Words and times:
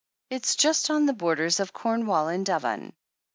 It's 0.31 0.55
just 0.55 0.89
on 0.89 1.05
the 1.05 1.13
borders 1.13 1.59
of 1.59 1.73
Cornwall 1.73 2.27
and 2.27 2.43
Devon." 2.43 2.93